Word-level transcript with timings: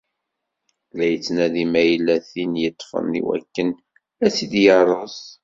La 0.97 1.05
yettnadi 1.11 1.63
ma 1.71 1.81
yella 1.89 2.15
tinn 2.29 2.53
yeṭṭfen 2.63 3.17
i 3.19 3.21
wakken 3.27 3.69
ad 4.25 4.31
tt-id-yeṛṛez. 4.31 5.15